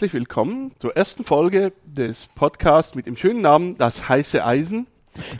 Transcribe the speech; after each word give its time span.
herzlich 0.00 0.14
willkommen 0.14 0.72
zur 0.78 0.96
ersten 0.96 1.24
Folge 1.24 1.74
des 1.84 2.26
Podcasts 2.34 2.94
mit 2.94 3.06
dem 3.06 3.18
schönen 3.18 3.42
Namen 3.42 3.76
Das 3.76 4.08
heiße 4.08 4.42
Eisen. 4.42 4.86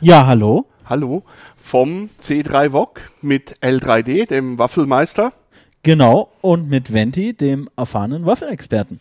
Ja, 0.01 0.27
hallo. 0.27 0.67
Hallo. 0.85 1.23
Vom 1.57 2.11
C3 2.21 2.71
VOG 2.71 3.01
mit 3.23 3.57
L3D, 3.61 4.27
dem 4.27 4.59
Waffelmeister. 4.59 5.33
Genau, 5.81 6.29
und 6.41 6.69
mit 6.69 6.93
Venti, 6.93 7.33
dem 7.33 7.69
erfahrenen 7.75 8.27
Waffelexperten. 8.27 8.99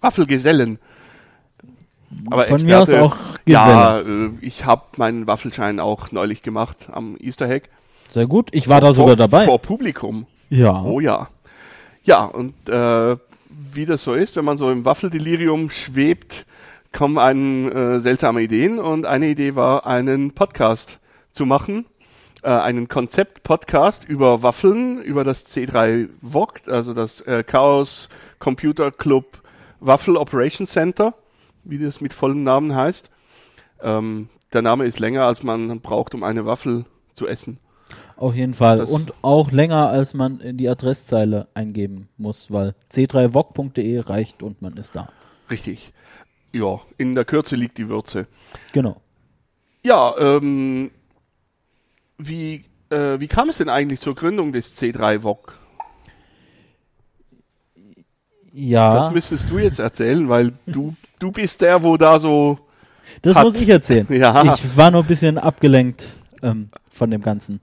Waffelgesellen. 0.00 0.80
Aber 2.28 2.46
Von 2.46 2.64
mir 2.64 2.80
aus 2.80 2.92
auch 2.92 3.16
Ja, 3.46 4.00
äh, 4.00 4.30
ich 4.40 4.64
habe 4.64 4.82
meinen 4.96 5.28
Waffelschein 5.28 5.78
auch 5.78 6.10
neulich 6.10 6.42
gemacht 6.42 6.88
am 6.90 7.16
Easter 7.20 7.48
Egg. 7.48 7.68
Sehr 8.10 8.26
gut, 8.26 8.48
ich 8.50 8.68
war 8.68 8.80
da 8.80 8.92
sogar 8.92 9.10
vor, 9.10 9.28
dabei. 9.28 9.44
Vor 9.44 9.60
Publikum. 9.60 10.26
Ja. 10.50 10.82
Oh 10.82 10.98
ja. 10.98 11.28
Ja, 12.02 12.24
und 12.24 12.54
äh, 12.68 13.16
wie 13.50 13.86
das 13.86 14.04
so 14.04 14.14
ist, 14.14 14.36
wenn 14.36 14.44
man 14.44 14.58
so 14.58 14.70
im 14.70 14.84
Waffeldelirium 14.84 15.70
schwebt, 15.70 16.46
kommen 16.92 17.18
einem 17.18 17.70
äh, 17.70 18.00
seltsame 18.00 18.42
Ideen 18.42 18.78
und 18.78 19.06
eine 19.06 19.28
Idee 19.28 19.54
war, 19.54 19.86
einen 19.86 20.32
Podcast 20.32 20.98
zu 21.32 21.46
machen, 21.46 21.86
äh, 22.42 22.50
einen 22.50 22.88
Konzept-Podcast 22.88 24.04
über 24.04 24.42
Waffeln, 24.42 25.02
über 25.02 25.24
das 25.24 25.46
C3 25.46 26.08
VOG, 26.22 26.62
also 26.66 26.94
das 26.94 27.20
äh, 27.22 27.44
Chaos 27.44 28.08
Computer 28.38 28.90
Club 28.90 29.42
Waffel 29.80 30.16
Operation 30.16 30.66
Center, 30.66 31.14
wie 31.64 31.78
das 31.78 32.00
mit 32.00 32.12
vollem 32.12 32.42
Namen 32.42 32.74
heißt. 32.74 33.10
Ähm, 33.82 34.28
der 34.52 34.62
Name 34.62 34.86
ist 34.86 34.98
länger, 34.98 35.24
als 35.26 35.42
man 35.42 35.80
braucht, 35.80 36.14
um 36.14 36.24
eine 36.24 36.46
Waffel 36.46 36.84
zu 37.12 37.28
essen. 37.28 37.58
Auf 38.18 38.34
jeden 38.34 38.52
Fall. 38.54 38.78
Das- 38.78 38.90
Und 38.90 39.14
auch 39.22 39.50
länger, 39.52 39.88
als 39.88 40.12
man 40.12 40.40
in 40.40 40.56
die 40.56 40.68
Adresszeile 40.68 41.46
eingeben 41.54 42.08
muss, 42.18 42.50
weil 42.50 42.74
c3voc.de 42.92 44.00
reicht 44.00 44.42
und 44.42 44.60
man 44.60 44.76
ist 44.76 44.94
da. 44.96 45.08
Richtig. 45.50 45.92
Ja, 46.52 46.80
in 46.96 47.14
der 47.14 47.24
Kürze 47.24 47.54
liegt 47.56 47.78
die 47.78 47.88
Würze. 47.88 48.26
Genau. 48.72 49.00
Ja, 49.84 50.14
ähm, 50.18 50.90
wie, 52.18 52.64
äh, 52.90 53.20
wie 53.20 53.28
kam 53.28 53.48
es 53.50 53.58
denn 53.58 53.68
eigentlich 53.68 54.00
zur 54.00 54.14
Gründung 54.16 54.52
des 54.52 54.76
C3 54.80 55.20
VOG? 55.22 55.56
Ja, 58.52 58.94
Das 58.94 59.12
müsstest 59.12 59.48
du 59.50 59.58
jetzt 59.58 59.78
erzählen, 59.78 60.28
weil 60.28 60.52
du, 60.66 60.94
du 61.18 61.30
bist 61.30 61.60
der, 61.60 61.82
wo 61.82 61.96
da 61.96 62.18
so. 62.18 62.58
das 63.22 63.36
hat- 63.36 63.44
muss 63.44 63.54
ich 63.54 63.68
erzählen. 63.68 64.06
Ja. 64.10 64.54
Ich 64.54 64.76
war 64.76 64.90
nur 64.90 65.02
ein 65.02 65.06
bisschen 65.06 65.38
abgelenkt 65.38 66.08
ähm, 66.42 66.70
von 66.90 67.10
dem 67.10 67.20
Ganzen. 67.22 67.60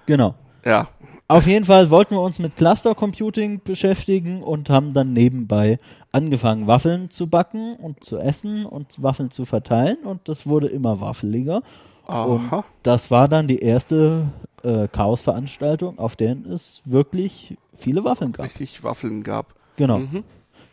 Genau. 0.07 0.35
Ja. 0.65 0.89
Auf 1.29 1.47
jeden 1.47 1.65
Fall 1.65 1.91
wollten 1.91 2.15
wir 2.15 2.21
uns 2.21 2.39
mit 2.39 2.57
Cluster 2.57 2.95
Computing 2.95 3.63
beschäftigen 3.65 4.43
und 4.43 4.69
haben 4.69 4.93
dann 4.93 5.13
nebenbei 5.13 5.79
angefangen, 6.11 6.67
Waffeln 6.67 7.11
zu 7.11 7.27
backen 7.27 7.77
und 7.77 8.05
zu 8.05 8.19
essen 8.19 8.67
und 8.67 9.03
Waffeln 9.03 9.31
zu 9.31 9.45
verteilen 9.45 9.99
und 10.05 10.29
das 10.29 10.47
wurde 10.47 10.67
immer 10.67 11.01
waffeliger. 11.01 11.63
Und 12.07 12.53
Aha. 12.53 12.65
das 12.83 13.11
war 13.11 13.29
dann 13.29 13.49
die 13.49 13.61
erste 13.61 14.27
äh, 14.63 14.89
Chaos-Veranstaltung, 14.89 15.99
auf 15.99 16.17
der 16.17 16.37
es 16.51 16.83
wirklich 16.85 17.57
viele 17.75 18.05
Waffeln 18.05 18.33
gab. 18.33 18.47
Richtig 18.47 18.85
Waffeln 18.85 19.23
gab. 19.23 19.55
Genau. 19.77 20.01
Mhm. 20.01 20.25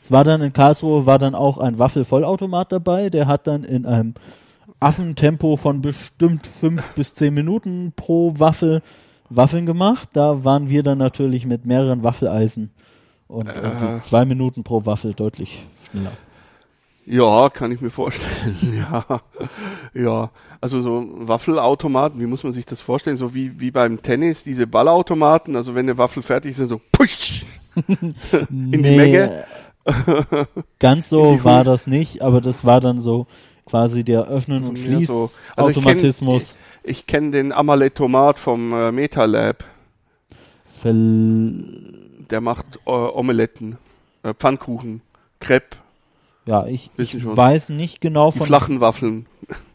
Es 0.02 0.12
war 0.12 0.24
dann 0.24 0.42
in 0.42 0.54
Karlsruhe 0.54 1.06
war 1.06 1.20
dann 1.20 1.36
auch 1.36 1.58
ein 1.58 1.78
Waffelvollautomat 1.80 2.72
dabei, 2.72 3.10
der 3.10 3.28
hat 3.28 3.48
dann 3.48 3.64
in 3.64 3.86
einem 3.86 4.14
Affentempo 4.80 5.58
von 5.58 5.82
bestimmt 5.82 6.48
fünf 6.48 6.94
bis 6.94 7.14
zehn 7.14 7.34
Minuten 7.34 7.94
pro 7.96 8.40
Waffel 8.40 8.82
Waffeln 9.30 9.66
gemacht. 9.66 10.10
Da 10.14 10.44
waren 10.44 10.70
wir 10.70 10.84
dann 10.84 10.98
natürlich 10.98 11.46
mit 11.46 11.66
mehreren 11.66 12.04
Waffeleisen 12.04 12.72
und 13.28 13.48
irgendwie 13.48 14.00
zwei 14.02 14.26
Minuten 14.26 14.64
pro 14.64 14.86
Waffel 14.86 15.14
deutlich 15.14 15.66
schneller. 15.90 16.12
Ja, 17.06 17.50
kann 17.50 17.72
ich 17.72 17.82
mir 17.82 17.90
vorstellen. 17.90 18.86
ja. 18.92 19.04
Ja. 19.96 20.30
Also 20.62 20.82
so 20.82 21.08
Waffelautomaten, 21.28 22.20
wie 22.20 22.28
muss 22.28 22.44
man 22.44 22.54
sich 22.54 22.68
das 22.68 22.82
vorstellen? 22.82 23.18
So 23.18 23.34
wie, 23.34 23.60
wie 23.60 23.72
beim 23.72 24.02
Tennis, 24.04 24.44
diese 24.44 24.68
Ballautomaten, 24.68 25.56
also 25.56 25.74
wenn 25.74 25.88
eine 25.88 25.98
Waffel 25.98 26.22
fertig 26.22 26.60
ist, 26.60 26.68
so 26.68 26.80
push. 26.92 27.46
In 27.88 28.14
die 28.72 28.78
Menge? 28.78 29.46
Ganz 30.80 31.10
so 31.10 31.44
war 31.44 31.64
das 31.64 31.88
nicht, 31.88 32.22
aber 32.22 32.42
das 32.42 32.64
war 32.64 32.80
dann 32.80 33.02
so 33.02 33.26
quasi 33.70 34.04
der 34.04 34.28
Öffnen- 34.28 34.64
und 34.68 34.84
mehr 34.86 35.00
so- 35.02 35.30
also 35.56 35.70
ich 35.70 35.78
kenn- 35.78 36.00
Schließautomatismus. 36.00 36.58
Kenne 37.08 37.32
den 37.32 37.52
Amaletomat 37.52 38.40
vom 38.40 38.74
äh, 38.74 38.92
MetaLab. 38.92 39.64
Verl- 40.84 42.28
Der 42.30 42.42
macht 42.42 42.66
äh, 42.86 42.90
Omeletten, 42.92 43.78
äh, 44.24 44.34
Pfannkuchen, 44.34 45.02
Crepe, 45.40 45.78
Ja, 46.46 46.66
ich, 46.66 46.90
ich 46.98 47.24
weiß 47.26 47.70
nicht 47.70 48.02
genau 48.02 48.32
die 48.32 48.38
von 48.40 48.48
flachen 48.48 48.82
Waffeln. 48.82 49.26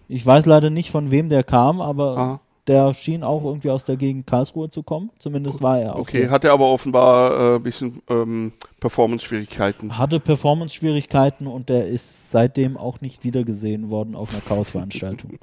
Ich 0.09 0.25
weiß 0.25 0.47
leider 0.47 0.71
nicht, 0.71 0.91
von 0.91 1.11
wem 1.11 1.29
der 1.29 1.43
kam, 1.45 1.81
aber 1.81 2.17
Ah. 2.19 2.41
Der 2.67 2.95
schien 2.95 3.23
auch 3.23 3.45
irgendwie 3.45 3.71
aus 3.71 3.85
der 3.85 3.97
Gegend 3.97 4.27
Karlsruhe 4.27 4.71
zu 4.71 4.83
kommen. 4.83 5.11
Zumindest 5.19 5.63
war 5.63 5.79
er 5.79 5.99
Okay, 5.99 6.23
der- 6.23 6.31
hat 6.31 6.45
er 6.45 6.53
aber 6.53 6.67
offenbar 6.67 7.39
ein 7.39 7.57
äh, 7.57 7.59
bisschen 7.59 8.01
ähm, 8.09 8.53
Performance-Schwierigkeiten. 8.81 9.99
hatte 9.99 10.19
Performance-Schwierigkeiten 10.21 11.47
und 11.47 11.69
der 11.69 11.87
ist 11.89 12.31
seitdem 12.31 12.77
auch 12.77 13.01
nicht 13.01 13.25
wiedergesehen 13.25 13.91
worden 13.91 14.15
auf 14.15 14.31
einer 14.33 14.41
Chaos-Veranstaltung. 14.49 15.39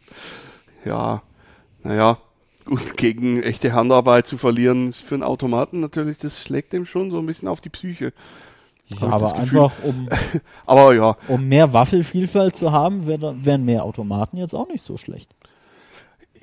Ja, 0.86 1.22
naja, 1.84 2.18
gut, 2.66 2.98
gegen 2.98 3.44
echte 3.44 3.74
Handarbeit 3.74 4.26
zu 4.28 4.38
verlieren, 4.38 4.90
ist 4.90 5.02
für 5.02 5.16
einen 5.16 5.24
Automaten 5.24 5.80
natürlich, 5.80 6.18
das 6.18 6.40
schlägt 6.40 6.74
dem 6.74 6.86
schon 6.86 7.12
so 7.12 7.20
ein 7.20 7.26
bisschen 7.26 7.48
auf 7.48 7.62
die 7.62 7.70
Psyche. 7.70 8.14
ja, 8.88 9.08
aber 9.08 9.36
einfach, 9.36 9.72
um, 9.84 10.10
Aber 10.66 10.94
ja, 10.96 11.16
um 11.28 11.48
mehr 11.48 11.72
Waffelvielfalt 11.74 12.56
zu 12.56 12.72
haben, 12.72 13.06
wär 13.08 13.20
wären 13.46 13.64
mehr 13.64 13.84
Automaten 13.86 14.38
jetzt 14.38 14.54
auch 14.56 14.68
nicht 14.68 14.82
so 14.84 14.98
schlecht. 14.98 15.36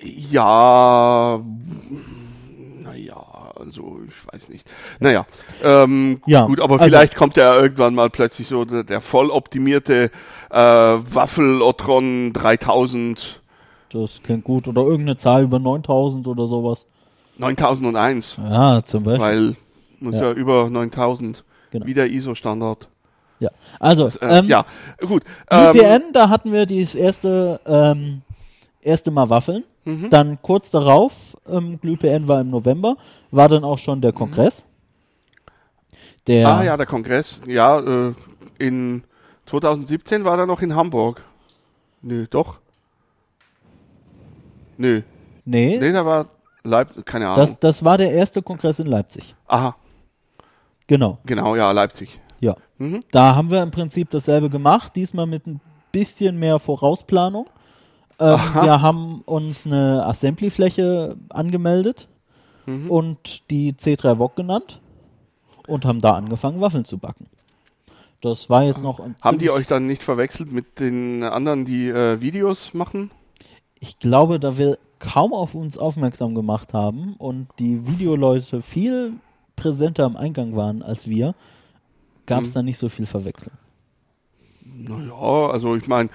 Ja, 0.03 1.41
Naja, 2.85 3.17
also 3.59 3.99
ich 4.07 4.33
weiß 4.33 4.49
nicht. 4.51 4.67
Naja, 5.01 5.27
ähm, 5.63 6.21
Ja, 6.27 6.47
gut, 6.47 6.61
aber 6.61 6.81
also- 6.81 6.85
vielleicht 6.97 7.17
kommt 7.17 7.37
ja 7.37 7.57
irgendwann 7.61 7.95
mal 7.95 8.09
plötzlich 8.11 8.47
so 8.49 8.65
der, 8.65 8.85
der 8.85 9.01
voll 9.01 9.31
optimierte 9.31 10.11
äh, 10.51 10.57
Waffel-Otron 10.59 12.33
3000, 12.33 13.43
Das 13.91 14.21
klingt 14.23 14.45
gut. 14.45 14.69
Oder 14.69 14.83
irgendeine 14.83 15.17
Zahl 15.17 15.43
über 15.43 15.59
9000 15.59 16.27
oder 16.27 16.47
sowas. 16.47 16.87
9001, 17.37 18.37
Ja, 18.39 18.83
zum 18.85 19.05
Beispiel. 19.05 19.25
weil 19.27 19.57
muss 20.01 20.15
ja, 20.15 20.27
Ja. 20.27 20.33
über 20.33 20.69
9000, 20.71 21.45
Genau. 21.71 21.87
wie 21.87 21.95
der 21.95 22.11
ISO-Standard. 22.11 22.89
ja. 23.41 23.51
Also, 23.79 24.09
Äh, 24.21 24.39
ähm, 24.39 24.47
ja, 24.49 24.65
gut. 25.07 25.23
Ähm, 25.51 25.75
VPN, 25.75 26.03
da 26.13 26.29
hatten 26.31 26.53
wir 26.53 26.67
dieses 26.67 26.95
erste, 26.95 27.61
ähm, 27.67 28.23
erste 28.81 29.11
Mal 29.11 29.29
Waffeln. 29.31 29.65
Mhm. 29.89 30.11
Dann 30.11 30.39
kurz 30.43 30.71
darauf, 30.71 31.35
ähm, 31.49 31.81
GlühPN 31.81 32.29
war 32.29 32.43
im 32.43 32.51
November, 32.51 32.97
war 33.31 33.49
dann 33.49 33.65
auch 33.65 33.79
schon 33.79 34.03
der 34.03 34.13
Kongress. 34.13 34.67
Der, 36.27 36.47
Ah 36.47 36.63
ja, 36.63 36.77
der 36.77 36.85
Kongress. 36.87 37.41
Ja, 37.47 37.81
äh, 37.81 38.13
in 38.59 39.03
2017 39.47 40.25
war 40.25 40.39
er 40.39 40.45
noch 40.47 40.61
in 40.61 40.75
Hamburg. 40.75 41.25
Nö, 42.03 42.27
doch. 42.29 42.59
Nö. 44.77 45.01
nee, 45.47 45.79
Nee, 45.81 45.93
da 45.93 46.05
war 46.05 46.27
Leipzig, 46.65 47.07
keine 47.07 47.27
Ahnung. 47.29 47.39
das, 47.39 47.59
das 47.59 47.83
war 47.85 47.97
der 47.97 48.13
erste 48.13 48.43
Kongress 48.43 48.79
in 48.81 48.87
Leipzig. 48.87 49.35
Aha, 49.47 49.75
Genau, 50.87 51.19
genau, 51.25 51.57
ja, 51.57 51.71
Leipzig. 51.73 52.21
ja. 52.41 52.57
Mhm. 52.77 53.01
Da 53.11 53.35
haben 53.35 53.51
wir 53.51 53.63
im 53.63 53.71
Prinzip 53.71 54.11
dasselbe 54.11 54.51
gemacht, 54.51 54.95
diesmal 54.97 55.27
mit 55.27 55.47
ein 55.47 55.61
bisschen 55.93 56.39
mehr 56.39 56.59
Vorausplanung. 56.59 57.47
Ähm, 58.21 58.39
wir 58.63 58.83
haben 58.83 59.23
uns 59.23 59.67
eine 59.67 60.05
Assembly-Fläche 60.07 61.17
angemeldet 61.31 62.09
Mhm. 62.67 62.91
und 62.91 63.51
die 63.51 63.73
C3 63.73 64.19
VOG 64.19 64.37
genannt 64.37 64.81
und 65.67 65.85
haben 65.87 66.01
da 66.01 66.13
angefangen, 66.15 66.61
Waffeln 66.61 66.85
zu 66.85 66.99
backen. 66.99 67.27
Das 68.21 68.51
war 68.51 68.65
jetzt 68.65 68.83
noch 68.83 68.99
ein 69.01 69.15
Haben 69.23 69.39
die 69.39 69.49
euch 69.51 69.67
dann 69.67 69.87
nicht 69.87 70.03
verwechselt 70.03 70.51
mit 70.53 70.81
den 70.81 71.23
anderen, 71.23 71.65
die 71.65 71.89
äh, 71.89 72.21
Videos 72.21 72.75
machen? 72.75 73.11
Ich 73.81 73.99
glaube, 74.01 74.41
da 74.41 74.59
wir 74.59 74.77
kaum 74.99 75.33
auf 75.33 75.55
uns 75.55 75.79
aufmerksam 75.79 76.35
gemacht 76.35 76.75
haben 76.75 77.15
und 77.19 77.47
die 77.61 77.87
Videoleute 77.87 78.61
viel 78.61 79.13
präsenter 79.55 80.05
am 80.05 80.17
Eingang 80.17 80.57
waren 80.57 80.83
als 80.83 81.09
wir, 81.09 81.35
gab 82.27 82.43
es 82.43 82.51
Mhm. 82.51 82.55
da 82.55 82.63
nicht 82.65 82.79
so 82.79 82.89
viel 82.89 83.07
Verwechslung. 83.07 83.55
Naja, 84.65 85.51
also 85.51 85.75
ich 85.77 85.87
meine, 85.89 86.11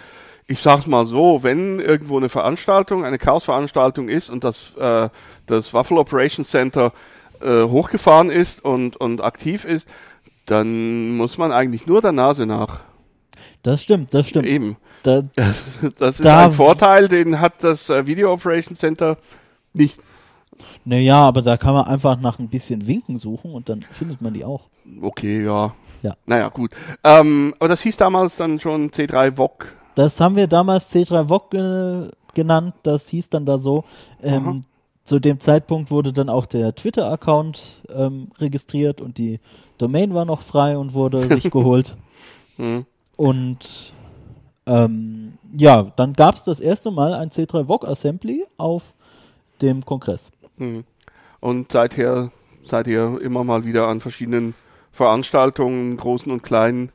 ich 0.47 0.59
sag's 0.59 0.87
mal 0.87 1.05
so, 1.05 1.43
wenn 1.43 1.79
irgendwo 1.79 2.17
eine 2.17 2.29
Veranstaltung, 2.29 3.05
eine 3.05 3.17
Chaos-Veranstaltung 3.17 4.09
ist 4.09 4.29
und 4.29 4.43
das, 4.43 4.75
äh, 4.77 5.09
das 5.45 5.73
Waffle 5.73 5.97
Operations 5.97 6.49
Center 6.49 6.91
äh, 7.41 7.63
hochgefahren 7.63 8.29
ist 8.29 8.63
und, 8.63 8.97
und 8.97 9.21
aktiv 9.21 9.65
ist, 9.65 9.87
dann 10.45 11.15
muss 11.15 11.37
man 11.37 11.51
eigentlich 11.51 11.87
nur 11.87 12.01
der 12.01 12.11
Nase 12.11 12.45
nach. 12.45 12.83
Das 13.63 13.83
stimmt, 13.83 14.13
das 14.13 14.29
stimmt. 14.29 14.45
Eben. 14.47 14.77
Da, 15.03 15.21
Das, 15.35 15.63
das 15.97 16.15
ist 16.19 16.25
Da- 16.25 16.45
ein 16.45 16.53
Vorteil, 16.53 17.07
den 17.07 17.39
hat 17.39 17.63
das 17.63 17.89
äh, 17.89 18.05
Video 18.05 18.31
Operations 18.33 18.79
Center 18.79 19.17
nicht. 19.73 19.97
naja, 20.85 21.21
aber 21.21 21.41
da 21.41 21.57
kann 21.57 21.73
man 21.73 21.85
einfach 21.85 22.19
nach 22.19 22.39
ein 22.39 22.49
bisschen 22.49 22.85
Winken 22.87 23.17
suchen 23.17 23.51
und 23.51 23.69
dann 23.69 23.81
findet 23.91 24.21
man 24.21 24.33
die 24.33 24.43
auch. 24.45 24.67
Okay, 25.01 25.43
ja. 25.45 25.73
Ja. 26.03 26.15
Naja, 26.25 26.49
gut. 26.49 26.71
Ähm, 27.05 27.53
aber 27.59 27.69
das 27.69 27.81
hieß 27.81 27.95
damals 27.95 28.35
dann 28.35 28.59
schon 28.59 28.91
C3 28.91 29.37
VOG. 29.37 29.73
Das 29.95 30.19
haben 30.19 30.35
wir 30.35 30.47
damals 30.47 30.93
C3 30.93 31.29
VOG 31.29 31.53
äh, 31.53 32.11
genannt, 32.33 32.75
das 32.83 33.07
hieß 33.09 33.29
dann 33.29 33.45
da 33.45 33.57
so. 33.57 33.83
Aha. 34.21 34.35
Ähm, 34.35 34.61
zu 35.03 35.19
dem 35.19 35.39
Zeitpunkt 35.39 35.91
wurde 35.91 36.13
dann 36.13 36.29
auch 36.29 36.45
der 36.45 36.73
Twitter-Account 36.73 37.81
ähm, 37.89 38.29
registriert 38.39 39.01
und 39.01 39.17
die 39.17 39.39
Domain 39.77 40.13
war 40.13 40.23
noch 40.23 40.41
frei 40.41 40.77
und 40.77 40.93
wurde 40.93 41.27
sich 41.29 41.51
geholt. 41.51 41.97
Hm. 42.55 42.85
Und 43.17 43.93
ähm, 44.65 45.37
ja, 45.53 45.83
dann 45.95 46.13
gab 46.13 46.35
es 46.35 46.43
das 46.43 46.59
erste 46.59 46.89
Mal 46.91 47.13
ein 47.13 47.29
C3 47.29 47.67
VOG 47.67 47.85
Assembly 47.85 48.45
auf 48.57 48.93
dem 49.61 49.83
Kongress. 49.83 50.31
Hm. 50.57 50.85
Und 51.41 51.71
seither 51.71 52.31
seid 52.63 52.87
ihr 52.87 53.19
immer 53.21 53.43
mal 53.43 53.65
wieder 53.65 53.89
an 53.89 53.99
verschiedenen 53.99 54.55
Veranstaltungen, 54.93 55.97
großen 55.97 56.31
und 56.31 56.43
kleinen. 56.43 56.91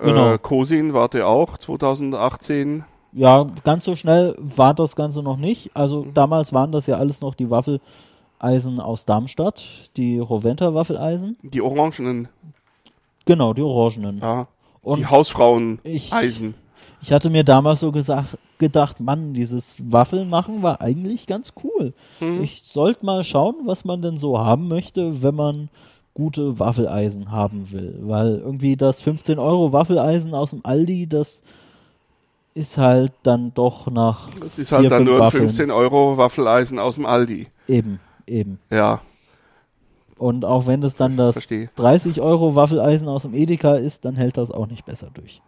Genau. 0.00 0.32
Äh, 0.34 0.38
Cosin 0.38 0.92
wart 0.92 1.14
ihr 1.14 1.26
auch 1.28 1.56
2018. 1.58 2.84
Ja, 3.12 3.46
ganz 3.62 3.84
so 3.84 3.94
schnell 3.94 4.34
war 4.38 4.74
das 4.74 4.96
Ganze 4.96 5.22
noch 5.22 5.36
nicht. 5.36 5.70
Also 5.76 6.02
Mhm. 6.04 6.14
damals 6.14 6.52
waren 6.52 6.72
das 6.72 6.86
ja 6.86 6.96
alles 6.96 7.20
noch 7.20 7.34
die 7.34 7.48
Waffeleisen 7.50 8.80
aus 8.80 9.04
Darmstadt, 9.04 9.64
die 9.96 10.18
Roventa 10.18 10.74
Waffeleisen. 10.74 11.36
Die 11.42 11.60
orangenen, 11.62 12.28
Genau, 13.24 13.54
die 13.54 13.62
orangenen. 13.62 14.18
ja, 14.18 14.48
Und 14.82 14.98
die 14.98 15.06
Hausfrauen 15.06 15.78
ich- 15.84 16.12
Eisen. 16.12 16.54
ich 17.00 17.12
hatte 17.12 17.30
mir 17.30 17.44
damals 17.44 17.80
so 17.80 17.92
gesagt, 17.92 18.36
gedacht, 18.58 18.98
Mann, 19.00 19.32
dieses 19.32 19.76
Waffeln 19.90 20.28
machen 20.28 20.62
war 20.62 20.80
eigentlich 20.80 21.26
ganz 21.26 21.52
cool. 21.62 21.92
Mhm. 22.20 22.42
Ich 22.42 22.62
sollte 22.64 23.06
mal 23.06 23.22
schauen, 23.24 23.54
was 23.64 23.84
man 23.84 24.02
denn 24.02 24.18
so 24.18 24.38
haben 24.38 24.66
möchte, 24.68 25.22
wenn 25.22 25.34
man 25.36 25.68
gute 26.14 26.58
Waffeleisen 26.58 27.30
haben 27.30 27.70
will. 27.72 27.98
Weil 28.02 28.38
irgendwie 28.38 28.76
das 28.76 29.00
15 29.00 29.38
Euro 29.38 29.72
Waffeleisen 29.72 30.34
aus 30.34 30.50
dem 30.50 30.60
Aldi, 30.64 31.08
das 31.08 31.42
ist 32.54 32.78
halt 32.78 33.12
dann 33.24 33.52
doch 33.54 33.88
nach 33.90 34.30
Das 34.40 34.58
ist 34.58 34.68
vier, 34.68 34.78
halt 34.78 34.92
dann 34.92 35.04
nur 35.04 35.18
Waffeln. 35.18 35.44
15 35.44 35.70
Euro 35.72 36.16
Waffeleisen 36.16 36.78
aus 36.78 36.94
dem 36.94 37.06
Aldi. 37.06 37.48
Eben, 37.66 38.00
eben. 38.26 38.60
Ja, 38.70 39.00
Und 40.18 40.44
auch 40.44 40.66
wenn 40.66 40.82
es 40.84 40.94
dann 40.94 41.16
das 41.16 41.34
verstehe. 41.34 41.70
30 41.74 42.20
Euro 42.20 42.54
Waffeleisen 42.54 43.08
aus 43.08 43.22
dem 43.22 43.34
Edeka 43.34 43.74
ist, 43.74 44.04
dann 44.04 44.14
hält 44.14 44.36
das 44.36 44.50
auch 44.52 44.66
nicht 44.68 44.84
besser 44.84 45.10
durch. 45.12 45.42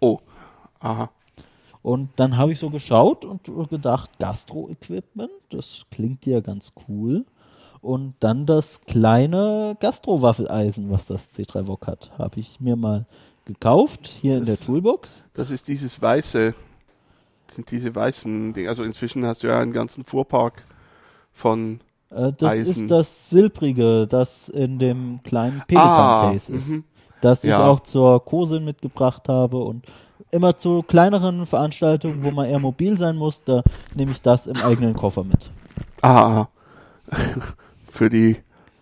Oh, 0.00 0.18
aha. 0.80 1.10
Und 1.82 2.10
dann 2.16 2.36
habe 2.36 2.52
ich 2.52 2.60
so 2.60 2.70
geschaut 2.70 3.24
und 3.24 3.42
gedacht, 3.68 4.10
Gastro-Equipment, 4.20 5.30
das 5.50 5.82
klingt 5.90 6.24
ja 6.26 6.40
ganz 6.40 6.72
cool. 6.88 7.24
Und 7.82 8.14
dann 8.20 8.46
das 8.46 8.80
kleine 8.82 9.76
Gastro-Waffeleisen, 9.80 10.90
was 10.90 11.06
das 11.06 11.32
C3 11.32 11.66
VOG 11.66 11.86
hat, 11.88 12.12
habe 12.16 12.38
ich 12.40 12.60
mir 12.60 12.76
mal 12.76 13.06
gekauft, 13.44 14.06
hier 14.06 14.36
in 14.38 14.44
der 14.46 14.54
Das- 14.56 14.64
Toolbox. 14.66 15.24
Das 15.34 15.50
ist 15.50 15.66
dieses 15.68 16.00
weiße, 16.00 16.54
sind 17.50 17.70
diese 17.72 17.92
weißen 17.94 18.54
Dinge. 18.54 18.68
Also 18.68 18.84
inzwischen 18.84 19.26
hast 19.26 19.42
du 19.42 19.48
ja 19.48 19.58
einen 19.60 19.72
ganzen 19.72 20.04
Fuhrpark 20.04 20.62
von. 21.32 21.80
Äh, 22.10 22.32
das 22.38 22.52
Eisen. 22.52 22.66
ist 22.84 22.90
das 22.90 23.30
silbrige, 23.30 24.06
das 24.06 24.48
in 24.48 24.78
dem 24.78 25.20
kleinen 25.24 25.60
Ah, 25.60 25.64
Pelikan-Case 25.66 26.52
ist. 26.52 26.68
mhm. 26.70 26.84
das 27.20 27.42
ich 27.42 27.50
Ja. 27.50 27.66
auch 27.66 27.80
zur 27.80 28.24
Kosin 28.24 28.64
mitgebracht 28.64 29.28
habe 29.28 29.58
und 29.58 29.86
immer 30.30 30.56
zu 30.56 30.82
kleineren 30.84 31.46
Veranstaltungen, 31.46 32.22
wo 32.22 32.30
man 32.30 32.46
eher 32.48 32.58
mobil 32.60 32.96
sein 32.96 33.16
muss, 33.16 33.42
da 33.44 33.62
nehme 33.94 34.12
ich 34.12 34.22
das 34.22 34.46
im 34.46 34.56
eigenen 34.62 34.94
Koffer 34.94 35.24
mit. 35.24 35.50
Ah, 36.00 36.26
aha. 36.26 36.48
Für 37.92 38.08
die 38.08 38.36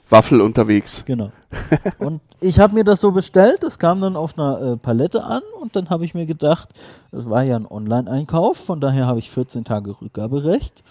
Waffel 0.08 0.40
unterwegs. 0.40 1.02
Genau. 1.04 1.30
Und 1.98 2.20
ich 2.40 2.60
habe 2.60 2.74
mir 2.74 2.84
das 2.84 3.00
so 3.00 3.10
bestellt, 3.10 3.62
das 3.62 3.78
kam 3.78 4.00
dann 4.00 4.14
auf 4.16 4.38
einer 4.38 4.60
äh, 4.60 4.76
Palette 4.76 5.24
an 5.24 5.42
und 5.60 5.74
dann 5.76 5.90
habe 5.90 6.04
ich 6.04 6.14
mir 6.14 6.24
gedacht, 6.26 6.68
das 7.10 7.28
war 7.28 7.42
ja 7.42 7.56
ein 7.56 7.66
Online-Einkauf, 7.66 8.56
von 8.56 8.80
daher 8.80 9.06
habe 9.06 9.18
ich 9.18 9.30
14 9.30 9.64
Tage 9.64 10.00
Rückgaberecht 10.00 10.82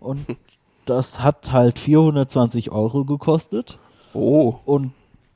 und 0.00 0.24
das 0.86 1.22
hat 1.22 1.52
halt 1.52 1.78
420 1.78 2.70
Euro 2.70 3.04
gekostet 3.04 3.78
Oh, 4.14 4.54
und 4.64 4.92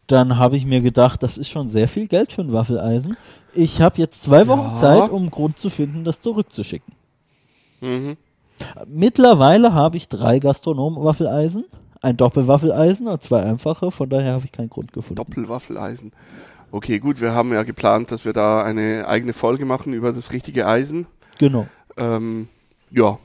dann 0.07 0.39
habe 0.39 0.57
ich 0.57 0.65
mir 0.65 0.81
gedacht, 0.81 1.23
das 1.23 1.37
ist 1.39 1.51
schon 1.51 1.69
sehr 1.69 1.87
viel 1.89 2.09
Geld 2.09 2.33
für 2.33 2.41
ein 2.41 2.53
Waffeleisen. 2.53 3.17
Ich 3.55 3.81
habe 3.83 3.99
jetzt 3.99 4.23
zwei 4.23 4.47
Wochen 4.49 4.71
Ja. 4.71 4.75
Zeit, 4.75 5.11
um 5.11 5.31
Grund 5.31 5.59
zu 5.59 5.69
finden, 5.71 6.05
das 6.05 6.21
zurückzuschicken. 6.21 6.95
mhm. 7.81 8.17
Mittlerweile 8.87 9.73
habe 9.73 9.97
ich 9.97 10.09
drei 10.09 10.39
Gastronom-Waffeleisen, 10.39 11.65
ein 12.03 12.17
Doppelwaffeleisen 12.17 13.09
und 13.09 13.23
zwei 13.23 13.43
einfache, 13.43 13.91
von 13.91 14.09
daher 14.09 14.33
habe 14.35 14.45
ich 14.45 14.53
keinen 14.53 14.71
Grund 14.71 14.93
gefunden. 14.93 15.17
Doppelwaffeleisen. 15.17 16.13
Okay, 16.73 16.99
gut, 17.01 17.21
wir 17.21 17.33
haben 17.35 17.53
ja 17.53 17.63
geplant, 17.65 18.11
dass 18.13 18.25
wir 18.25 18.33
da 18.33 18.63
eine 18.63 19.07
eigene 19.09 19.33
Folge 19.33 19.65
machen 19.65 19.93
über 19.93 20.13
das 20.13 20.33
richtige 20.33 20.67
Eisen. 20.67 21.07
Genau. 21.39 21.67
Ähm, 21.97 22.49
ja. 22.91 23.19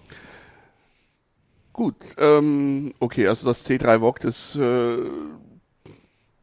Gut, 1.74 1.96
ähm, 2.18 2.94
okay, 3.00 3.28
also 3.28 3.48
das 3.48 3.68
C3 3.70 4.00
VOG, 4.00 4.20
das 4.22 4.56
äh, 4.56 4.98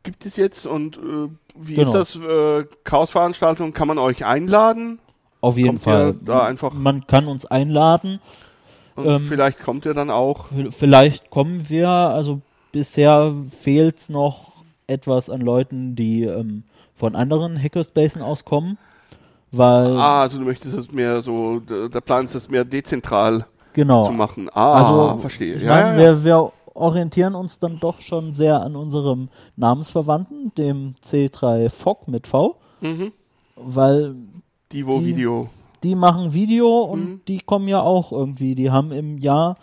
gibt 0.02 0.26
es 0.26 0.36
jetzt 0.36 0.66
und 0.66 0.96
äh, 0.98 1.28
wie 1.58 1.74
Genau. 1.74 1.88
ist 1.88 2.16
das? 2.16 2.16
Äh, 2.16 2.66
Chaosveranstaltung, 2.84 3.72
kann 3.72 3.88
man 3.88 3.98
euch 3.98 4.24
einladen? 4.26 4.98
Auf 5.40 5.56
jeden 5.56 5.68
Kommt 5.70 5.80
Fall. 5.82 6.14
da 6.22 6.44
einfach- 6.44 6.72
Man 6.74 7.06
kann 7.06 7.26
uns 7.26 7.46
einladen. 7.46 8.20
Und 8.96 9.06
Ähm, 9.06 9.20
vielleicht 9.28 9.62
kommt 9.62 9.86
ihr 9.86 9.94
dann 9.94 10.10
auch. 10.10 10.46
Vielleicht 10.70 11.30
kommen 11.30 11.68
wir, 11.68 11.88
also 11.88 12.40
bisher 12.72 13.34
fehlt 13.50 13.98
es 13.98 14.08
noch 14.08 14.52
etwas 14.86 15.30
an 15.30 15.40
Leuten, 15.40 15.94
die 15.96 16.24
ähm, 16.24 16.64
von 16.94 17.16
anderen 17.16 17.60
Hackerspacen 17.60 18.20
auskommen. 18.22 18.78
Weil, 19.50 19.96
Ah, 19.98 20.22
also 20.22 20.38
du 20.38 20.44
möchtest 20.44 20.74
es 20.74 20.90
mehr 20.92 21.20
so, 21.22 21.60
der 21.60 22.00
Plan 22.00 22.24
ist 22.24 22.34
es 22.34 22.48
mehr 22.48 22.64
dezentral 22.64 23.46
genau. 23.74 24.04
zu 24.04 24.12
machen. 24.12 24.48
Ah, 24.52 24.74
also, 24.74 25.18
verstehe. 25.18 25.54
ich 25.56 25.62
ja, 25.62 25.74
meine, 25.74 25.90
ja, 25.90 25.96
wer, 25.96 26.24
wer 26.24 26.52
orientieren 26.74 27.34
uns 27.34 27.58
dann 27.58 27.78
doch 27.78 28.00
schon 28.00 28.32
sehr 28.32 28.62
an 28.62 28.76
unserem 28.76 29.28
Namensverwandten, 29.56 30.52
dem 30.56 30.94
C3 31.04 31.68
FOC 31.68 32.08
mit 32.08 32.26
V, 32.26 32.56
Mhm. 32.80 33.12
weil 33.56 34.14
Divo 34.72 34.98
Die- 35.00 35.04
Video. 35.06 35.50
Die 35.82 35.94
machen 35.94 36.32
Video 36.32 36.80
und 36.82 37.00
Mhm. 37.04 37.20
die 37.28 37.38
kommen 37.38 37.68
ja 37.68 37.80
auch 37.82 38.12
irgendwie. 38.12 38.54
Die 38.54 38.70
haben 38.70 38.92
im 38.92 39.18
Jahr 39.18 39.56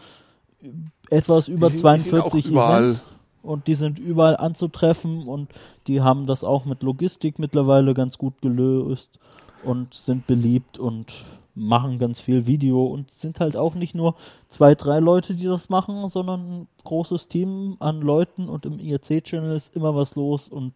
etwas 1.10 1.48
über 1.48 1.70
sind- 1.70 1.74
die 1.74 1.78
sind 1.78 1.82
42 1.82 2.46
auch 2.46 2.50
überall. 2.52 2.84
Events 2.84 3.06
und 3.42 3.68
die 3.68 3.76
sind 3.76 4.00
überall 4.00 4.38
anzutreffen 4.38 5.28
und 5.28 5.50
die 5.88 6.02
haben 6.02 6.28
das 6.28 6.44
auch 6.44 6.66
mit 6.66 6.84
Logistik 6.84 7.40
mittlerweile 7.40 7.94
ganz 7.94 8.18
gut 8.18 8.42
gelöst 8.42 9.18
und 9.64 9.94
sind 9.94 10.28
beliebt 10.28 10.78
und 10.78 11.24
machen 11.56 12.00
ganz 12.00 12.20
viel 12.20 12.46
Video 12.46 12.86
und 12.86 13.12
sind 13.12 13.40
halt 13.40 13.58
auch 13.58 13.76
nicht 13.76 13.94
nur 13.96 14.16
zwei, 14.48 14.76
drei 14.76 15.00
Leute, 15.00 15.36
die 15.36 15.46
das 15.46 15.68
machen, 15.70 16.08
sondern 16.10 16.40
ein 16.62 16.68
großes 16.86 17.28
Team 17.28 17.76
an 17.80 18.02
Leuten 18.02 18.48
und 18.48 18.66
im 18.66 18.80
IRC-Channel 18.80 19.56
ist 19.56 19.76
immer 19.76 19.94
was 19.96 20.16
los 20.16 20.48
und 20.48 20.74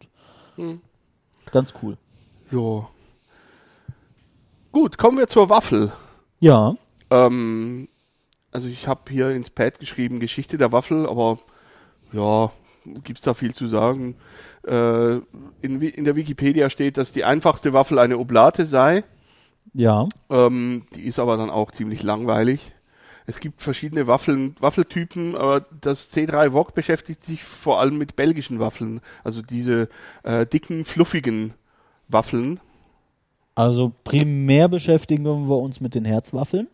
Mhm. 0.58 0.82
ganz 1.52 1.74
cool. 1.82 1.96
Jo. 2.52 2.88
Gut, 4.74 4.98
kommen 4.98 5.18
wir 5.20 5.28
zur 5.28 5.50
Waffel. 5.50 5.92
Ja, 6.40 6.76
Ähm, 7.10 7.88
also 8.52 8.68
ich 8.68 8.88
habe 8.88 9.02
hier 9.12 9.30
ins 9.30 9.52
Pad 9.52 9.80
geschrieben 9.80 10.20
Geschichte 10.20 10.58
der 10.58 10.72
Waffel, 10.72 11.08
aber 11.08 11.38
ja, 12.12 12.52
gibt's 13.04 13.22
da 13.22 13.36
viel 13.36 13.54
zu 13.54 13.68
sagen. 13.68 14.16
Äh, 14.68 15.18
in, 15.62 15.82
in 15.82 16.04
der 16.06 16.16
Wikipedia 16.16 16.70
steht, 16.70 16.98
dass 16.98 17.12
die 17.12 17.24
einfachste 17.24 17.74
Waffel 17.74 18.00
eine 18.00 18.18
Oblate 18.18 18.66
sei. 18.66 19.04
ja, 19.74 20.08
Ähm, 20.30 20.84
die 20.96 21.04
ist 21.06 21.20
aber 21.20 21.38
dann 21.38 21.52
auch 21.52 21.72
ziemlich 21.72 22.02
langweilig. 22.02 22.74
Es 23.26 23.40
gibt 23.40 23.62
verschiedene 23.62 24.08
Waffeln, 24.08 24.56
Waffeltypen, 24.60 25.36
aber 25.36 25.62
das 25.82 26.12
C3 26.12 26.52
VOG 26.52 26.74
beschäftigt 26.74 27.24
sich 27.24 27.44
vor 27.44 27.80
allem 27.80 27.98
mit 27.98 28.16
belgischen 28.16 28.60
Waffeln, 28.60 29.02
also 29.24 29.42
diese 29.42 29.88
äh, 30.24 30.46
dicken, 30.46 30.84
fluffigen 30.84 31.54
Waffeln. 32.10 32.60
Also 33.56 33.92
primär 34.04 34.68
beschäftigen 34.68 35.24
wir 35.48 35.58
uns 35.58 35.80
mit 35.80 35.96
den 35.96 36.06
Herzwaffeln. 36.06 36.68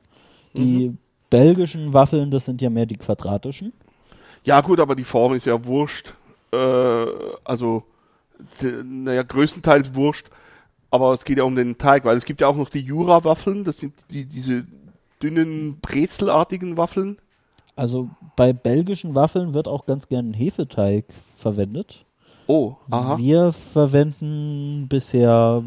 Die 0.53 0.95
belgischen 1.29 1.93
Waffeln, 1.93 2.31
das 2.31 2.45
sind 2.45 2.62
ja 2.62 2.69
mehr 2.69 2.86
die 2.86 2.98
quadratischen. 2.98 3.74
Ja 4.43 4.62
gut, 4.62 4.79
aber 4.79 4.95
die 4.95 5.03
Form 5.03 5.33
ist 5.36 5.45
ja 5.45 5.63
wurscht. 5.63 6.13
Äh, 6.51 7.05
also, 7.43 7.83
naja, 8.62 9.24
größtenteils 9.24 9.93
wurscht. 9.93 10.27
Aber 10.91 11.13
es 11.13 11.24
geht 11.24 11.38
ja 11.38 11.43
um 11.43 11.55
den 11.55 11.77
Teig, 11.77 12.03
weil 12.05 12.17
es 12.17 12.25
gibt 12.25 12.41
ja 12.41 12.48
auch 12.48 12.55
noch 12.55 12.69
die 12.69 12.81
Jura-Waffeln. 12.81 13.63
Das 13.63 13.77
sind 13.77 13.93
die, 14.09 14.25
diese 14.25 14.65
dünnen, 15.21 15.79
brezelartigen 15.81 16.77
Waffeln. 16.77 17.17
Also 17.75 18.09
bei 18.36 18.51
belgischen 18.51 19.13
Waffeln 19.13 19.53
wird 19.53 19.67
auch 19.67 19.86
ganz 19.86 20.07
gern 20.07 20.33
Hefeteig 20.33 21.05
verwendet. 21.36 22.05
Oh, 22.48 22.75
aha. 22.89 23.17
Wir 23.17 23.51
verwenden 23.51 24.88
bisher 24.89 25.63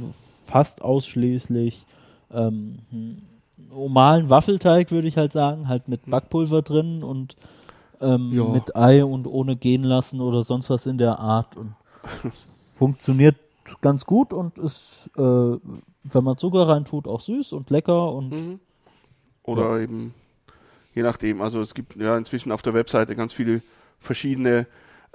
fast 0.52 0.82
ausschließlich 0.82 1.86
ähm, 2.30 2.78
normalen 3.70 4.28
Waffelteig, 4.28 4.90
würde 4.90 5.08
ich 5.08 5.16
halt 5.16 5.32
sagen, 5.32 5.66
halt 5.68 5.88
mit 5.88 6.10
Backpulver 6.10 6.62
drin 6.62 7.02
und 7.02 7.36
ähm, 8.00 8.32
Ja. 8.32 8.44
mit 8.44 8.76
Ei 8.76 9.04
und 9.04 9.26
ohne 9.26 9.56
gehen 9.56 9.82
lassen 9.82 10.20
oder 10.20 10.42
sonst 10.42 10.68
was 10.68 10.86
in 10.86 10.98
der 10.98 11.18
Art. 11.18 11.56
Und 11.56 11.74
funktioniert 12.76 13.36
ganz 13.80 14.04
gut 14.04 14.32
und 14.32 14.58
ist, 14.58 15.10
äh, 15.16 15.20
wenn 15.20 16.24
man 16.24 16.36
Zucker 16.36 16.68
reintut, 16.68 17.06
auch 17.06 17.20
süß 17.20 17.52
und 17.52 17.70
lecker 17.70 18.12
und 18.12 18.30
Mhm. 18.30 18.60
Oder 19.44 19.80
eben, 19.80 20.14
je 20.94 21.02
nachdem. 21.02 21.40
Also 21.40 21.60
es 21.62 21.74
gibt 21.74 21.96
ja 21.96 22.16
inzwischen 22.16 22.52
auf 22.52 22.62
der 22.62 22.74
Webseite 22.74 23.16
ganz 23.16 23.32
viele 23.32 23.62
verschiedene 23.98 24.66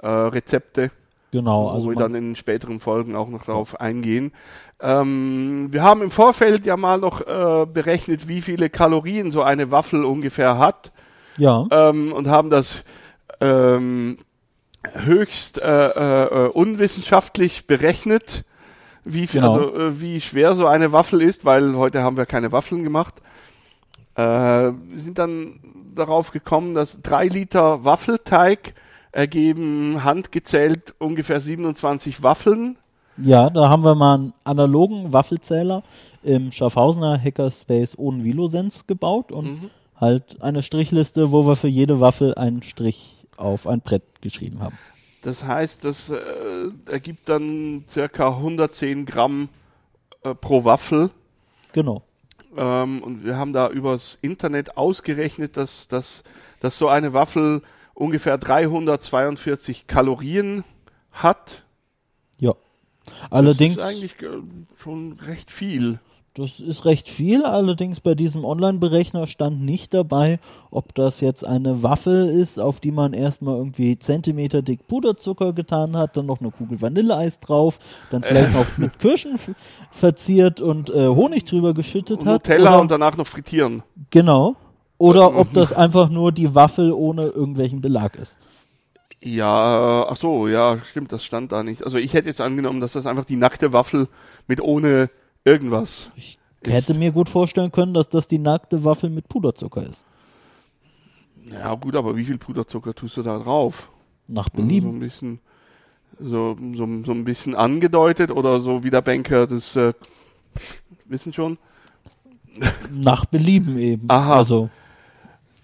äh, 0.02 0.06
Rezepte. 0.08 0.90
Genau. 1.30 1.64
wo 1.64 1.68
Also 1.70 1.88
wir 1.90 1.96
dann 1.96 2.14
in 2.14 2.36
späteren 2.36 2.80
Folgen 2.80 3.16
auch 3.16 3.28
noch 3.28 3.44
darauf 3.44 3.80
eingehen. 3.80 4.32
Ähm, 4.80 5.68
wir 5.70 5.82
haben 5.82 6.02
im 6.02 6.10
Vorfeld 6.10 6.64
ja 6.66 6.76
mal 6.76 6.98
noch 6.98 7.20
äh, 7.20 7.66
berechnet, 7.66 8.28
wie 8.28 8.42
viele 8.42 8.70
Kalorien 8.70 9.30
so 9.30 9.42
eine 9.42 9.70
Waffel 9.70 10.04
ungefähr 10.04 10.58
hat 10.58 10.92
ja, 11.36 11.66
ähm, 11.70 12.12
und 12.12 12.28
haben 12.28 12.50
das 12.50 12.84
ähm, 13.40 14.18
höchst 14.94 15.58
äh, 15.58 15.88
äh, 15.88 16.48
unwissenschaftlich 16.48 17.66
berechnet, 17.66 18.44
wie, 19.04 19.26
viel, 19.26 19.40
Genau. 19.40 19.52
also, 19.52 19.74
äh, 19.74 20.00
wie 20.00 20.20
schwer 20.20 20.54
so 20.54 20.66
eine 20.66 20.92
Waffel 20.92 21.22
ist, 21.22 21.44
weil 21.44 21.76
heute 21.76 22.02
haben 22.02 22.16
wir 22.16 22.26
keine 22.26 22.52
Waffeln 22.52 22.84
gemacht. 22.84 23.14
Äh, 24.14 24.22
wir 24.22 25.00
sind 25.00 25.18
dann 25.18 25.58
darauf 25.94 26.30
gekommen, 26.30 26.74
dass 26.74 27.02
drei 27.02 27.26
Liter 27.26 27.84
Waffelteig 27.84 28.74
ergeben 29.18 30.04
handgezählt 30.04 30.94
ungefähr 30.98 31.40
27 31.40 32.22
Waffeln. 32.22 32.78
ja, 33.16 33.50
da 33.50 33.68
haben 33.68 33.82
wir 33.82 33.96
mal 33.96 34.14
einen 34.14 34.32
analogen 34.44 35.12
Waffelzähler 35.12 35.82
im 36.22 36.52
Schaffhausener 36.52 37.20
Hackerspace 37.20 37.98
ohne 37.98 38.22
Vilosens 38.22 38.86
gebaut 38.86 39.32
und 39.32 39.44
Mhm. 39.46 39.70
halt 39.96 40.40
eine 40.40 40.62
Strichliste, 40.62 41.32
wo 41.32 41.44
wir 41.46 41.56
für 41.56 41.66
jede 41.68 41.98
Waffel 42.00 42.34
einen 42.36 42.62
Strich 42.62 43.16
auf 43.36 43.66
ein 43.66 43.80
Brett 43.80 44.04
geschrieben 44.20 44.60
haben. 44.60 44.78
Das 45.22 45.42
heißt, 45.42 45.84
das 45.84 46.10
äh, 46.10 46.18
ergibt 46.86 47.28
dann 47.28 47.84
circa 47.88 48.36
110 48.36 49.04
Gramm 49.04 49.48
äh, 50.22 50.32
pro 50.34 50.62
Waffel. 50.64 51.10
Genau. 51.72 52.02
Ähm, 52.56 53.02
und 53.02 53.24
wir 53.24 53.36
haben 53.36 53.52
da 53.52 53.68
übers 53.68 54.16
Internet 54.22 54.76
ausgerechnet, 54.76 55.56
dass, 55.56 55.88
dass, 55.88 56.22
dass 56.60 56.78
so 56.78 56.86
eine 56.86 57.12
Waffel 57.12 57.62
ungefähr 57.98 58.38
342 58.38 59.86
Kalorien 59.86 60.64
hat. 61.12 61.64
Ja. 62.38 62.54
Allerdings, 63.30 63.76
Das 63.76 63.90
ist 63.90 63.96
eigentlich 63.96 64.22
äh, 64.22 64.40
schon 64.82 65.18
recht 65.26 65.50
viel. 65.50 65.98
das 66.34 66.60
ist 66.60 66.84
recht 66.84 67.08
viel. 67.08 67.44
Allerdings 67.44 67.98
bei 68.00 68.14
diesem 68.14 68.44
Online-Berechner 68.44 69.26
stand 69.26 69.62
nicht 69.62 69.92
dabei, 69.94 70.38
ob 70.70 70.94
das 70.94 71.20
jetzt 71.20 71.44
eine 71.44 71.82
Waffel 71.82 72.28
ist, 72.28 72.58
auf 72.60 72.78
die 72.78 72.92
man 72.92 73.12
erstmal 73.14 73.56
irgendwie 73.56 73.98
Zentimeter 73.98 74.62
dick 74.62 74.86
Puderzucker 74.86 75.52
getan 75.52 75.96
hat, 75.96 76.16
dann 76.16 76.26
noch 76.26 76.40
eine 76.40 76.52
Kugel 76.52 76.80
Vanilleeis 76.80 77.40
drauf, 77.40 77.78
dann 78.10 78.22
vielleicht 78.22 78.52
noch 78.52 78.78
mit 78.78 78.98
Kirschen 79.00 79.36
verziert 79.90 80.60
und 80.60 80.90
äh, 80.90 81.08
Honig 81.08 81.46
drüber 81.46 81.74
geschüttet 81.74 82.20
Und 82.20 82.26
hat. 82.28 82.46
Nutella 82.46 82.70
oder, 82.74 82.80
und 82.82 82.90
danach 82.92 83.16
noch 83.16 83.26
frittieren. 83.26 83.82
genau. 84.10 84.54
Oder 84.98 85.36
ob 85.36 85.52
das 85.52 85.72
einfach 85.72 86.08
nur 86.10 86.32
die 86.32 86.54
Waffel 86.54 86.92
ohne 86.92 87.24
irgendwelchen 87.26 87.80
Belag 87.80 88.16
ist. 88.16 88.38
Ja, 89.20 90.06
ach 90.08 90.16
so, 90.16 90.46
ja, 90.48 90.78
stimmt, 90.78 91.12
das 91.12 91.24
stand 91.24 91.50
da 91.52 91.62
nicht. 91.64 91.82
Also 91.84 91.98
ich 91.98 92.14
hätte 92.14 92.28
jetzt 92.28 92.40
angenommen, 92.40 92.80
dass 92.80 92.92
das 92.92 93.06
einfach 93.06 93.24
die 93.24 93.36
nackte 93.36 93.72
Waffel 93.72 94.08
mit 94.46 94.60
ohne 94.60 95.10
irgendwas. 95.44 96.10
Ich 96.14 96.38
ist. 96.60 96.72
hätte 96.72 96.94
mir 96.94 97.12
gut 97.12 97.28
vorstellen 97.28 97.72
können, 97.72 97.94
dass 97.94 98.08
das 98.08 98.28
die 98.28 98.38
nackte 98.38 98.84
Waffel 98.84 99.10
mit 99.10 99.28
Puderzucker 99.28 99.88
ist. 99.88 100.06
Ja 101.50 101.74
gut, 101.74 101.96
aber 101.96 102.16
wie 102.16 102.24
viel 102.24 102.38
Puderzucker 102.38 102.94
tust 102.94 103.16
du 103.16 103.22
da 103.22 103.38
drauf? 103.38 103.90
Nach 104.26 104.48
So 104.52 104.62
Belieben. 104.62 104.96
ein 104.96 104.98
bisschen, 105.00 105.40
so, 106.18 106.56
so, 106.74 106.86
so 107.04 107.12
ein 107.12 107.24
bisschen 107.24 107.54
angedeutet 107.54 108.30
oder 108.30 108.60
so 108.60 108.84
wie 108.84 108.90
der 108.90 109.02
Banker 109.02 109.46
das 109.46 109.76
äh, 109.76 109.94
wissen 111.06 111.32
schon. 111.32 111.58
Nach 112.90 113.24
Belieben 113.26 113.78
eben. 113.78 114.08
Aha. 114.08 114.36
Also, 114.38 114.70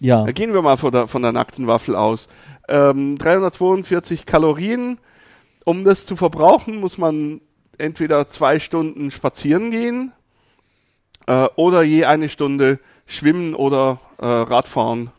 ja. 0.04 0.24
Da 0.24 0.32
gehen 0.32 0.52
wir 0.52 0.62
mal 0.62 0.76
von 0.76 0.92
der, 0.92 1.08
von 1.08 1.22
der 1.22 1.32
nackten 1.32 1.66
Waffel 1.66 1.96
aus. 1.96 2.28
Ähm, 2.68 3.16
342 3.18 4.26
Kalorien. 4.26 4.98
Um 5.64 5.84
das 5.84 6.04
zu 6.04 6.14
verbrauchen, 6.16 6.78
muss 6.78 6.98
man 6.98 7.40
entweder 7.78 8.28
zwei 8.28 8.60
Stunden 8.60 9.10
spazieren 9.10 9.70
gehen 9.70 10.12
äh, 11.26 11.48
oder 11.56 11.82
je 11.82 12.04
eine 12.04 12.28
Stunde 12.28 12.78
schwimmen 13.06 13.54
oder 13.54 13.98
äh, 14.18 14.26
Radfahren. 14.26 15.10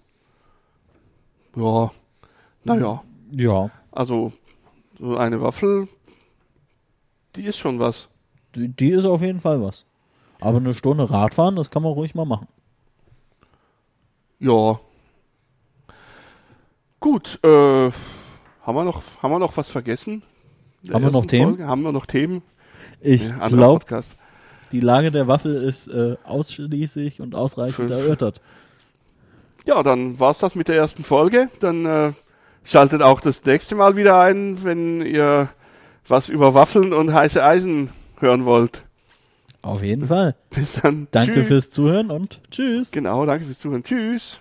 Ja, 1.56 1.92
naja, 2.64 3.04
Ja. 3.32 3.70
also 3.92 4.32
so 5.00 5.18
eine 5.18 5.42
Waffel, 5.42 5.88
die 7.36 7.44
ist 7.46 7.58
schon 7.58 7.80
was. 7.80 8.10
Die, 8.56 8.68
die 8.70 8.92
ist 8.92 9.06
auf 9.06 9.22
jeden 9.22 9.42
Fall 9.42 9.62
was. 9.62 9.86
Aber 10.42 10.58
eine 10.58 10.74
Stunde 10.74 11.10
Radfahren, 11.10 11.56
das 11.56 11.72
kann 11.72 11.82
man 11.84 11.94
ruhig 11.94 12.14
mal 12.14 12.26
machen. 12.26 12.48
Ja. 14.46 14.80
Gut, 17.00 17.40
äh, 17.44 17.48
haben 17.48 18.76
wir 18.76 18.84
noch, 18.84 19.02
haben 19.24 19.32
wir 19.32 19.40
noch 19.40 19.58
was 19.58 19.70
vergessen? 19.70 20.22
Haben 20.94 21.04
wir 21.04 21.12
noch 21.12 21.26
Themen? 21.26 21.56
Folge? 21.56 21.68
Haben 21.68 21.82
wir 21.82 21.92
noch 21.92 22.06
Themen? 22.06 22.44
Ich 23.02 23.34
anderer 23.34 23.80
glaube, 23.80 24.04
die 24.72 24.82
Lage 24.82 25.10
der 25.10 25.28
Waffel 25.28 25.56
ist 25.56 25.88
äh, 25.88 26.18
ausschließlich 26.24 27.22
und 27.22 27.34
ausreichend 27.34 27.90
Fünf. 27.90 27.92
erörtert. 27.92 28.40
Ja, 29.66 29.82
dann 29.82 30.20
war's 30.20 30.38
das 30.38 30.54
mit 30.54 30.68
der 30.68 30.76
ersten 30.76 31.04
Folge. 31.04 31.50
Dann 31.60 31.88
äh, 31.88 32.14
schaltet 32.64 33.02
auch 33.02 33.22
das 33.22 33.44
nächste 33.46 33.74
Mal 33.74 33.96
wieder 33.96 34.20
ein, 34.20 34.64
wenn 34.64 35.02
ihr 35.02 35.50
was 36.08 36.30
über 36.30 36.54
Waffeln 36.54 36.94
und 36.94 37.12
heiße 37.12 37.44
Eisen 37.44 37.90
hören 38.20 38.46
wollt. 38.46 38.85
Auf 39.66 39.82
jeden 39.82 40.06
Fall. 40.06 40.36
Bis 40.52 40.74
dann. 40.74 41.08
Danke 41.10 41.34
Tschüss. 41.34 41.48
fürs 41.48 41.72
Zuhören 41.72 42.12
und 42.12 42.40
tschüss. 42.52 42.92
Genau, 42.92 43.26
danke 43.26 43.46
fürs 43.46 43.58
Zuhören. 43.58 43.84
Tschüss. 43.84 44.40